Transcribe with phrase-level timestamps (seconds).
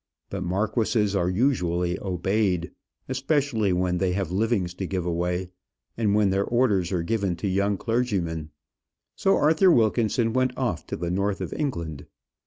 [0.31, 2.71] But marquises are usually obeyed;
[3.07, 5.51] especially when they have livings to give away,
[5.95, 8.49] and when their orders are given to young clergymen.
[9.15, 12.07] So Arthur Wilkinson went off to the north of England.